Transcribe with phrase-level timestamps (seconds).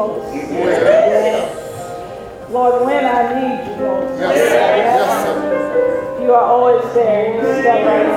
[0.00, 1.44] Need you.
[2.54, 4.18] Lord, when I need you most.
[4.20, 4.36] Yes.
[4.50, 6.22] Yes.
[6.22, 7.34] You are always there.
[7.34, 8.10] You step right in.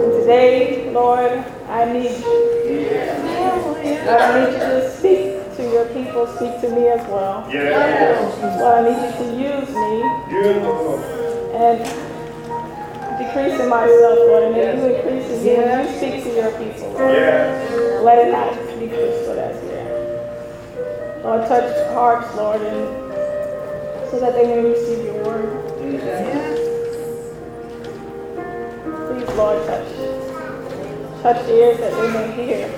[0.00, 1.32] And today, Lord,
[1.68, 2.30] I need you.
[4.06, 7.44] Lord, I need you to speak to your people, speak to me as well.
[7.44, 9.92] Lord, I need you to use me
[11.54, 11.78] and
[13.18, 16.50] decrease in myself, Lord, and then you increase in me and you speak to your
[16.52, 18.04] people, Lord.
[18.04, 18.69] Let it not
[21.22, 23.10] Lord, touch hearts, Lord, and
[24.10, 25.48] so that they may receive your word.
[29.08, 29.88] Please, Lord, touch.
[31.22, 32.68] Touch the ears that they may hear.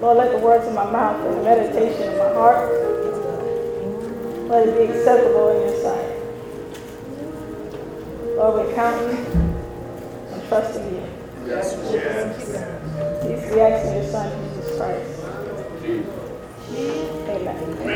[0.00, 2.68] Lord, let the words of my mouth and the meditation of my heart,
[4.48, 6.12] let it be acceptable in your sight.
[8.36, 9.16] Lord, we count you
[10.32, 11.02] and trust in you.
[11.46, 11.76] Yes,
[13.22, 14.41] These we ask in your Son,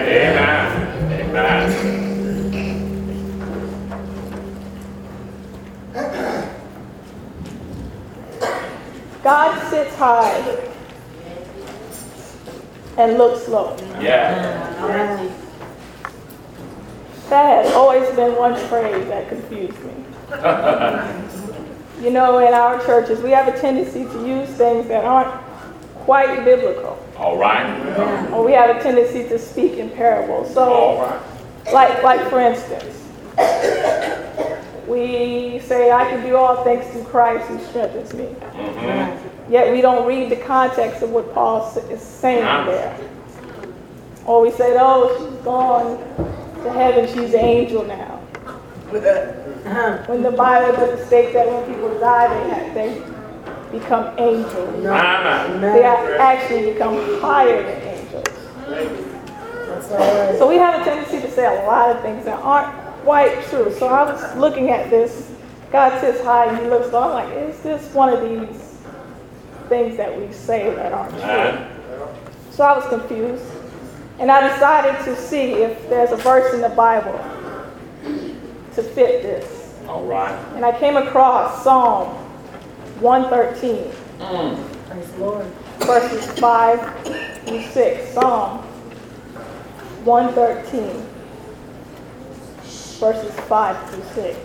[0.00, 1.12] Amen.
[1.12, 1.97] Amen.
[9.23, 10.71] God sits high
[12.99, 13.76] and looks low.
[14.00, 15.33] Yeah.
[17.29, 19.95] That has always been one phrase that confused me.
[22.00, 25.33] You know, in our churches, we have a tendency to use things that aren't
[26.05, 28.30] quite biblical, All right.
[28.30, 30.52] or we have a tendency to speak in parables.
[30.52, 31.73] So, right.
[31.73, 32.94] like, like for instance,
[34.87, 39.52] we say, "I can do all things through Christ who strengthens me." Mm-hmm.
[39.52, 42.99] Yet we don't read the context of what Paul is saying there.
[44.26, 45.99] Or we say, "Oh, she's gone
[46.62, 48.20] to heaven; she's an angel now."
[50.06, 53.15] When the Bible doesn't state that when people die, they have, they
[53.73, 54.54] become angels.
[54.54, 54.87] Amen.
[54.92, 55.58] Ah, ah.
[55.61, 58.28] They a- actually become higher than angels.
[60.38, 63.73] So we have a tendency to say a lot of things that aren't quite true.
[63.73, 65.32] So I was looking at this.
[65.70, 67.12] God sits high and he looks low.
[67.12, 68.78] I'm like, is this one of these
[69.68, 71.20] things that we say that aren't true?
[71.23, 71.73] Amen.
[72.50, 73.44] So I was confused.
[74.18, 77.12] And I decided to see if there's a verse in the Bible
[78.75, 79.75] to fit this.
[79.87, 80.32] All right.
[80.54, 82.16] And I came across Psalm
[83.00, 83.91] 113,
[85.81, 87.05] verses 5
[87.47, 88.15] through 6.
[88.15, 88.59] Psalm
[90.05, 91.07] 113,
[92.99, 94.38] verses 5 through 6.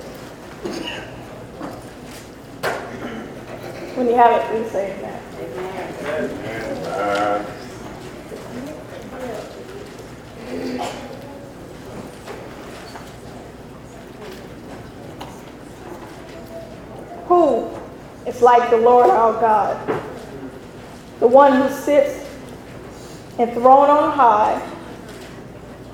[3.95, 5.17] When you have it, please say amen.
[6.87, 7.45] Uh,
[17.27, 17.69] Who
[18.25, 20.01] is like the Lord our God,
[21.19, 22.27] the one who sits
[23.37, 24.59] enthroned on high,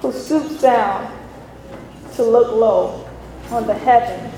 [0.01, 1.11] who stoops down
[2.15, 3.07] to look low
[3.51, 4.33] on the heavens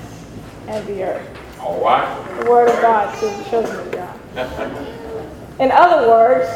[0.68, 1.38] and the earth.
[1.60, 2.40] all right.
[2.44, 4.16] The word of God to the children of God.
[5.60, 6.48] In other words,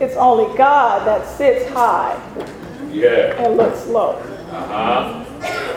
[0.00, 2.16] it's only God that sits high
[2.90, 3.34] Yeah.
[3.42, 4.12] and looks low.
[4.50, 5.24] Uh-huh.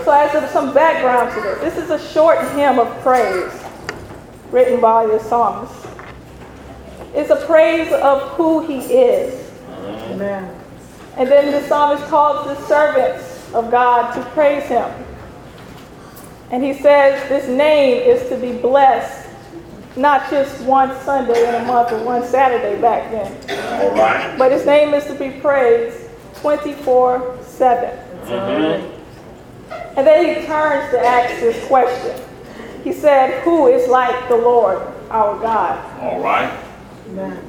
[0.03, 3.51] So as some background to this, this is a short hymn of praise
[4.51, 5.87] written by the psalmist.
[7.13, 9.51] It's a praise of who he is.
[9.69, 10.57] Amen.
[11.17, 14.89] And then the psalmist calls the servants of God to praise him.
[16.51, 19.29] And he says this name is to be blessed,
[19.95, 24.37] not just one Sunday in a month or one Saturday back then, All right.
[24.37, 25.97] but his name is to be praised
[26.35, 27.97] 24 7.
[28.25, 29.00] Mm-hmm.
[29.97, 32.19] And then he turns to ask this question.
[32.83, 36.01] He said, Who is like the Lord our God?
[36.01, 36.63] All right.
[37.09, 37.47] Amen.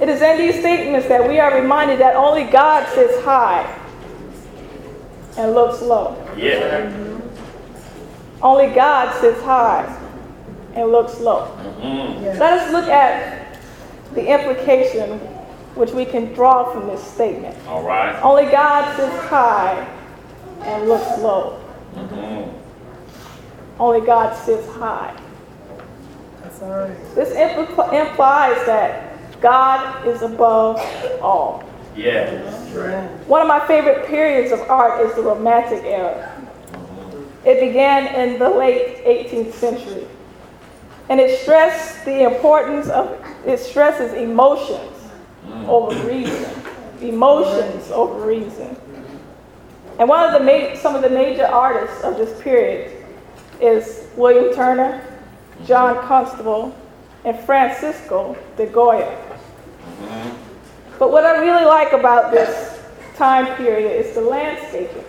[0.00, 3.62] It is in these statements that we are reminded that only God sits high
[5.36, 6.16] and looks low.
[6.36, 7.20] Yeah.
[8.42, 9.84] Only God sits high
[10.74, 11.46] and looks low.
[11.56, 12.38] Mm-hmm.
[12.38, 13.56] Let us look at
[14.14, 15.20] the implication
[15.76, 17.56] which we can draw from this statement.
[17.68, 18.20] All right.
[18.22, 19.93] Only God sits high
[20.64, 21.60] and looks low.
[21.94, 23.80] Mm-hmm.
[23.80, 25.18] Only God sits high.
[26.42, 27.14] That's all right.
[27.14, 30.78] This impl- implies that God is above
[31.20, 31.68] all.
[31.96, 32.30] Yeah.
[32.74, 33.08] Amen.
[33.26, 36.30] One of my favorite periods of art is the Romantic era.
[37.44, 40.06] It began in the late 18th century.
[41.08, 44.92] And it stressed the importance of, it stresses emotions
[45.66, 46.50] over reason.
[47.02, 48.76] Emotions over reason.
[49.98, 52.90] And one of the ma- some of the major artists of this period
[53.60, 55.00] is William Turner,
[55.64, 56.74] John Constable,
[57.24, 59.06] and Francisco de Goya.
[59.06, 60.98] Mm-hmm.
[60.98, 62.80] But what I really like about this
[63.16, 65.04] time period is the landscaping,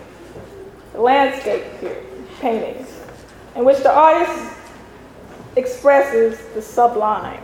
[0.93, 2.05] the landscape period,
[2.39, 2.87] paintings,
[3.55, 4.53] in which the artist
[5.55, 7.41] expresses the sublime.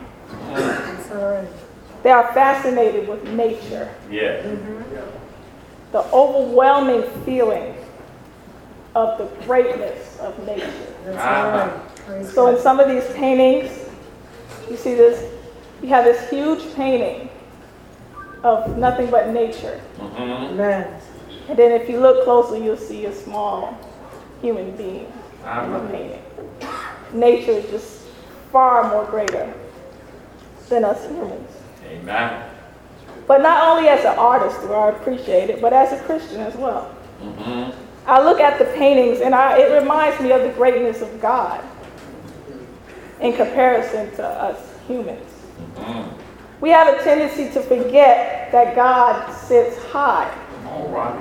[0.49, 1.47] That's all right.
[2.03, 4.41] They are fascinated with nature, Yeah.
[4.41, 5.10] Mm-hmm.
[5.91, 7.75] The overwhelming feeling
[8.95, 10.71] of the greatness of nature.
[11.05, 11.95] That's all right.
[12.05, 13.71] Praise So in some of these paintings,
[14.69, 15.31] you see this,
[15.81, 17.29] you have this huge painting
[18.43, 19.81] of nothing but nature.
[19.97, 20.59] Mm-hmm.
[21.49, 23.77] And then if you look closely, you'll see a small
[24.41, 25.11] human being
[25.43, 26.23] in the painting.
[27.13, 28.01] Nature is just
[28.51, 29.53] far more greater
[30.69, 31.49] than us humans.
[31.85, 32.50] Amen.
[33.31, 36.53] But not only as an artist do I appreciate it, but as a Christian as
[36.55, 36.93] well.
[37.21, 37.71] Mm-hmm.
[38.05, 41.63] I look at the paintings and I, it reminds me of the greatness of God
[43.21, 45.31] in comparison to us humans.
[45.75, 46.59] Mm-hmm.
[46.59, 50.29] We have a tendency to forget that God sits high.
[50.65, 51.17] All right.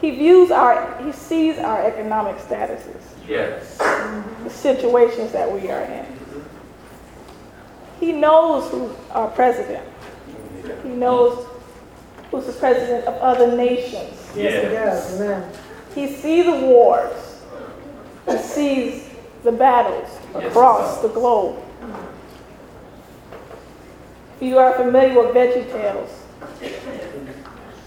[0.00, 3.78] He views our, he sees our economic statuses, Yes.
[3.78, 6.06] the situations that we are in.
[8.00, 9.93] He knows who our president.
[10.82, 11.46] He knows
[12.30, 14.30] who's the president of other nations.
[14.34, 15.20] Yes, he does.
[15.20, 15.52] Amen.
[15.94, 17.42] He sees the wars.
[18.28, 19.10] He sees
[19.42, 21.62] the battles across he the globe.
[24.36, 26.24] If you are familiar with Veggie Tales,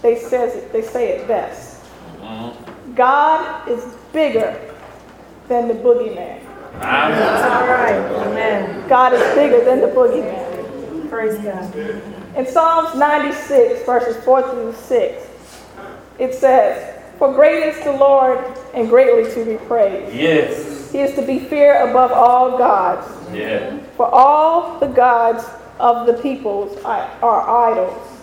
[0.00, 1.84] they says it, they say it best.
[2.20, 2.94] Mm-hmm.
[2.94, 4.74] God is bigger
[5.48, 6.42] than the boogeyman.
[6.76, 7.52] Amen.
[7.52, 8.26] All right.
[8.26, 8.88] Amen.
[8.88, 10.47] God is bigger than the boogeyman.
[11.08, 11.74] Praise God.
[12.36, 15.28] In Psalms 96, verses 4 through 6,
[16.18, 20.14] it says, For great is the Lord and greatly to be praised.
[20.14, 20.92] Yes.
[20.92, 23.06] He is to be feared above all gods.
[23.32, 23.78] Yeah.
[23.96, 25.44] For all the gods
[25.78, 28.18] of the peoples are, are idols.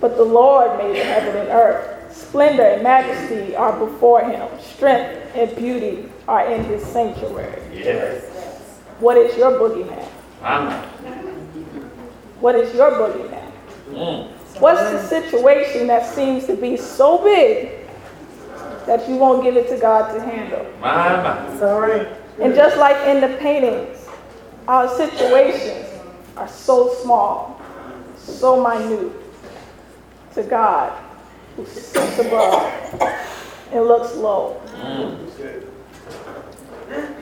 [0.00, 2.14] But the Lord made the heaven and earth.
[2.14, 4.48] Splendor and majesty are before him.
[4.60, 7.62] Strength and beauty are in his sanctuary.
[7.72, 8.24] Yes.
[9.00, 10.08] What is your boogeyman?
[10.42, 11.17] Amen.
[12.40, 13.52] What is your boogeyman?
[13.90, 14.28] Mm.
[14.60, 17.86] What's the situation that seems to be so big
[18.86, 20.66] that you won't give it to God to handle?
[20.82, 21.52] Amen.
[21.52, 22.08] It's all right.
[22.40, 24.08] And just like in the paintings,
[24.66, 25.88] our situations
[26.36, 27.60] are so small,
[28.16, 29.12] so minute
[30.34, 30.96] to God,
[31.56, 32.72] who sits above
[33.72, 34.60] and looks low.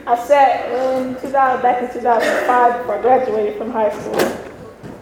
[0.06, 4.45] I sat in 2000, back in 2005 before I graduated from high school.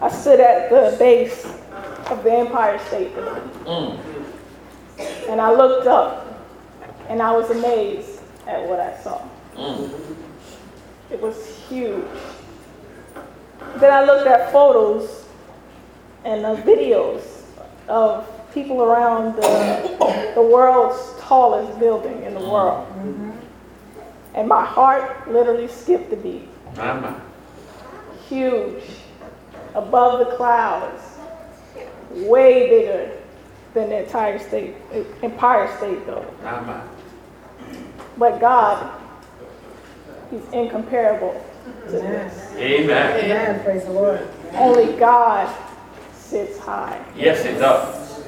[0.01, 1.45] I stood at the base
[2.09, 3.99] of the Empire State Building Mm.
[5.29, 6.43] and I looked up
[7.09, 9.21] and I was amazed at what I saw.
[9.55, 9.89] Mm.
[11.11, 12.05] It was huge.
[13.77, 15.25] Then I looked at photos
[16.23, 17.23] and uh, videos
[17.87, 22.87] of people around the, the world's tallest building in the world.
[24.33, 26.47] And my heart literally skipped a beat.
[26.77, 27.15] Amen.
[28.27, 28.83] Huge,
[29.75, 31.01] above the clouds,
[32.11, 33.11] way bigger
[33.73, 34.75] than the entire state,
[35.21, 36.33] Empire State Building.
[36.43, 36.81] Amen.
[38.17, 39.01] But God,
[40.31, 41.43] He's incomparable
[41.89, 42.11] to Amen.
[42.11, 42.51] this.
[42.55, 43.25] Amen.
[43.25, 43.63] Amen.
[43.63, 44.27] Praise the Lord.
[44.53, 45.53] Only God
[46.13, 47.03] sits high.
[47.15, 48.23] Yes, it does.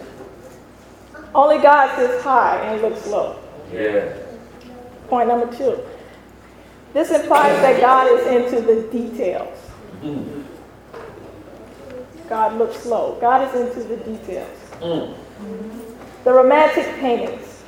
[1.33, 3.39] Only God sits high and looks low.
[3.71, 4.13] Yeah.
[5.07, 5.79] Point number two.
[6.93, 9.57] This implies that God is into the details.
[10.01, 10.43] Mm.
[12.29, 13.17] God looks slow.
[13.21, 14.57] God is into the details.
[14.79, 15.15] Mm.
[16.23, 17.63] The romantic paintings.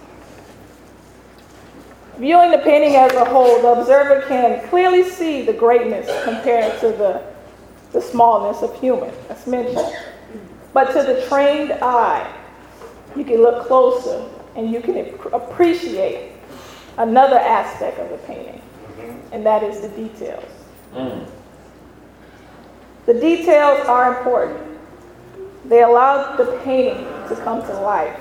[2.17, 6.87] Viewing the painting as a whole, the observer can clearly see the greatness compared to
[6.89, 7.23] the,
[7.93, 9.95] the smallness of human, as mentioned.
[10.73, 12.29] But to the trained eye,
[13.15, 14.97] you can look closer and you can
[15.31, 16.33] appreciate
[16.97, 18.61] another aspect of the painting,
[19.31, 20.43] and that is the details.
[20.93, 21.25] Mm.
[23.09, 24.59] The details are important.
[25.65, 28.15] They allow the painting to come to life.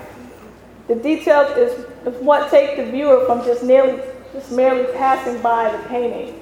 [0.87, 4.01] The details is, is what take the viewer from just merely
[4.33, 6.41] just merely passing by the painting,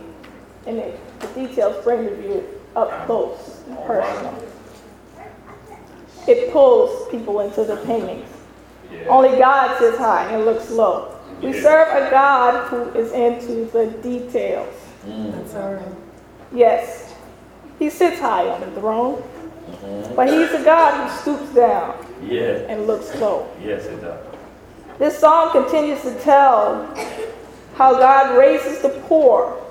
[0.64, 2.44] and it, the details bring the viewer
[2.76, 4.40] up close and personal.
[6.28, 8.28] It pulls people into the paintings.
[8.92, 9.06] Yeah.
[9.08, 11.18] Only God sits high and looks low.
[11.42, 14.72] We serve a God who is into the details.
[15.04, 15.32] Mm.
[15.32, 15.96] That's all right.
[16.52, 17.05] Yes,
[17.78, 20.14] he sits high on the throne, mm-hmm.
[20.14, 22.66] but he's a God who stoops down Yeah.
[22.68, 23.48] and looks low.
[23.62, 24.20] Yes, it does.
[24.98, 26.86] This song continues to tell
[27.76, 29.62] how God raises the poor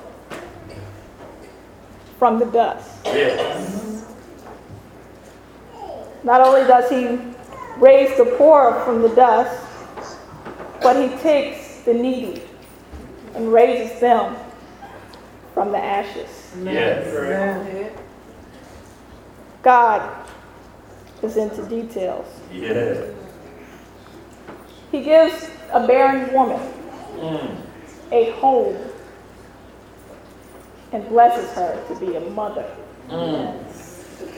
[2.20, 2.90] from the dust.
[3.06, 4.06] Yes.
[6.24, 7.20] Not only does he
[7.78, 9.64] raise the poor from the dust,
[10.82, 12.44] but he takes the needy
[13.34, 14.36] and raises them
[15.54, 16.45] from the ashes.
[16.64, 17.08] Yes.
[17.16, 17.92] Amen.
[19.64, 20.26] God
[21.24, 22.28] is into details.
[22.54, 23.12] Yes.
[24.92, 26.60] He gives a barren woman
[27.18, 27.56] Mm.
[28.12, 28.76] a home
[30.92, 32.66] and blesses her to be a mother.
[33.10, 33.56] Mm.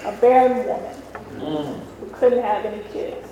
[0.06, 0.96] A barren woman
[1.36, 1.80] Mm.
[2.00, 3.28] who couldn't have any kids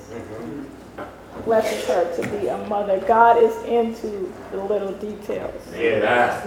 [1.45, 2.99] blesses her to be a mother.
[3.07, 5.61] God is into the little details.
[5.77, 6.41] Yeah.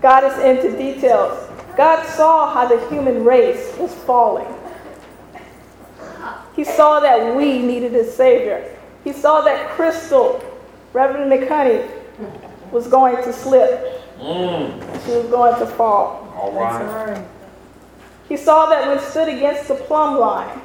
[0.00, 1.48] God is into details.
[1.76, 4.46] God saw how the human race was falling.
[6.56, 8.76] He saw that we needed a Savior.
[9.04, 10.44] He saw that Krystle,
[10.92, 11.88] Reverend McHoney,
[12.70, 14.02] was going to slip.
[14.18, 15.04] Mm.
[15.06, 16.30] She was going to fall.
[16.36, 17.00] All That's right.
[17.00, 17.28] all right.
[18.28, 20.60] He saw that when stood against the plumb line,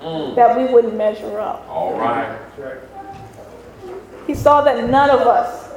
[0.00, 0.34] Mm.
[0.34, 1.66] that we wouldn't measure up.
[1.68, 2.38] All right.
[4.26, 5.69] He saw that none of us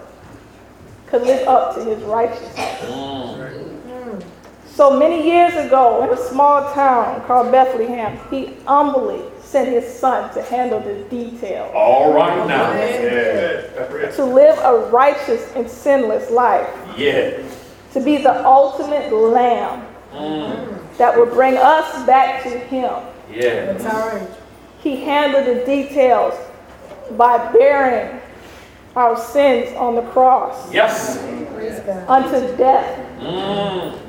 [1.14, 2.82] could live up to his righteousness.
[2.82, 4.24] Mm.
[4.66, 10.34] So many years ago, in a small town called Bethlehem, he humbly sent his son
[10.34, 12.74] to handle the details, All right now.
[12.74, 14.10] Yeah.
[14.10, 17.42] to live a righteous and sinless life, Yes.
[17.94, 20.98] to be the ultimate lamb Mm.
[20.98, 22.92] that would bring us back to him.
[23.32, 23.74] Yeah.
[23.74, 24.28] That's all right.
[24.80, 26.34] He handled the details
[27.12, 28.20] by bearing
[28.96, 31.18] our sins on the cross Yes.
[32.08, 33.00] Unto death.
[33.20, 34.00] Mm.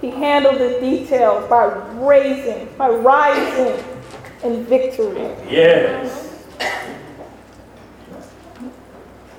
[0.00, 3.84] He handled the details by raising, by rising
[4.44, 5.30] in victory.
[5.48, 6.28] Yes.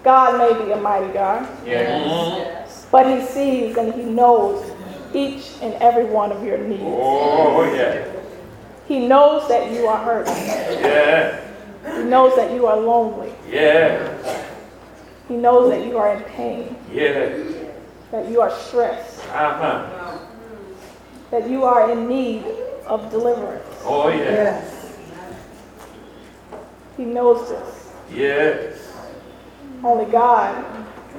[0.03, 2.87] God may be a mighty God, Yes.
[2.91, 4.69] but He sees and He knows
[5.13, 6.81] each and every one of your needs.
[6.83, 8.05] Oh, yeah.
[8.87, 10.27] He knows that you are hurt.
[10.27, 11.39] Yeah.
[11.97, 13.33] He knows that you are lonely.
[13.49, 14.12] Yeah.
[15.33, 17.31] He knows that you are in pain, Yeah.
[18.11, 20.17] that you are stressed, Uh-huh.
[21.31, 22.45] that you are in need
[22.85, 23.65] of deliverance.
[23.83, 24.17] Oh, yeah.
[24.17, 24.93] Yes.
[26.97, 27.89] He knows this.
[28.13, 28.93] Yes.
[29.83, 30.53] Only God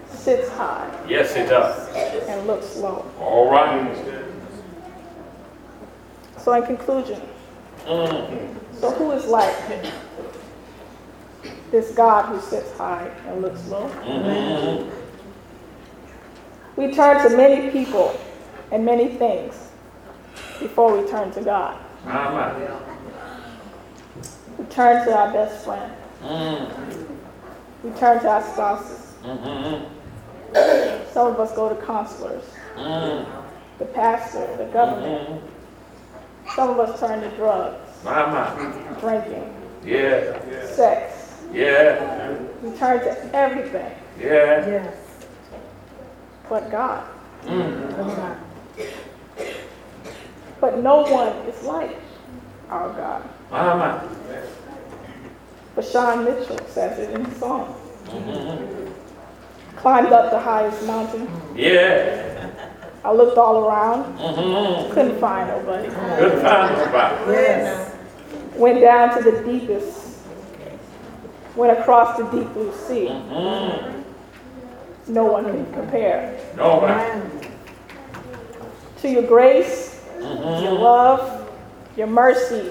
[0.08, 1.88] sits high Yes, it does.
[2.28, 3.04] and looks low.
[3.20, 3.96] All right.
[6.38, 7.20] So, in conclusion,
[7.84, 8.54] Mm.
[8.78, 9.52] so who is like
[11.74, 13.90] this God who sits high and looks low?
[14.04, 14.88] Mm.
[16.76, 18.16] We turn to many people
[18.70, 19.54] and many things
[20.60, 21.76] before we turn to God.
[22.06, 22.78] Uh-huh.
[24.56, 25.92] We turn to our best friend.
[26.22, 27.08] Mm.
[27.82, 29.14] We turn to our spouses.
[29.24, 29.82] Mhm.
[31.12, 32.44] Some of us go to counselors,
[32.76, 33.26] Mm.
[33.80, 35.28] the pastor, the government.
[35.28, 36.54] Mhm.
[36.54, 38.52] Some of us turn to drugs, Mama.
[39.00, 40.38] drinking, Yeah.
[40.66, 41.23] sex.
[41.54, 42.36] Yeah.
[42.62, 44.66] We turn to everything Yeah.
[44.66, 44.94] Yes.
[46.48, 47.04] but God.
[47.44, 48.36] Mm.
[50.60, 51.96] But no one is like
[52.70, 53.22] our God.
[53.50, 54.08] Mama.
[55.76, 57.74] VaShawn Mitchell says it in his song.
[58.06, 59.76] Mm-hmm.
[59.76, 61.28] Climbed up the highest mountain.
[61.54, 62.48] Yeah.
[63.04, 64.94] I looked all around, Mm-hmm.
[64.94, 65.88] couldn't find nobody.
[65.88, 67.28] Good times about.
[67.28, 67.94] Yes.
[68.54, 70.03] Went down to the deepest,
[71.56, 73.08] went across the deep blue sea.
[73.08, 74.02] Mhm.
[75.08, 76.90] No one can compare No, man.
[76.90, 77.30] Amen.
[79.02, 80.80] to your grace, your Mhm.
[80.80, 81.48] love,
[81.96, 82.70] your mercy.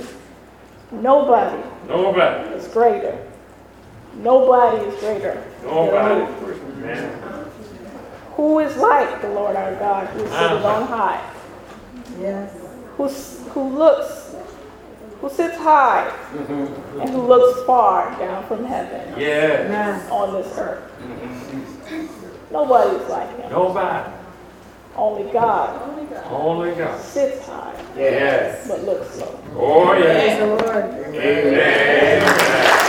[0.92, 2.50] Nobody Nobody.
[2.56, 3.16] is greater.
[4.16, 5.38] Nobody is greater.
[5.64, 6.22] Nobody.
[6.82, 7.10] Man.
[8.36, 11.20] Who is like the Lord our God who sits on high?
[12.20, 12.50] Yes.
[12.98, 13.08] who,
[13.54, 14.23] who looks,
[15.24, 17.00] who sits high mm-hmm.
[17.00, 19.14] and who looks far down from heaven
[20.12, 20.92] on this earth.
[21.00, 22.52] Mm-hmm.
[22.52, 23.50] Nobody's like him.
[23.50, 24.12] Nobody.
[24.98, 25.82] Only God.
[25.90, 26.26] Only God.
[26.30, 27.02] Only God.
[27.02, 27.74] Sits high.
[27.96, 28.68] Yes.
[28.68, 29.40] But looks low.
[29.56, 30.42] Oh, yes.
[30.42, 31.16] Amen.
[31.16, 32.24] Amen.
[32.24, 32.83] Amen.